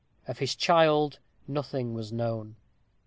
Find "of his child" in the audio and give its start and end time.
0.27-1.19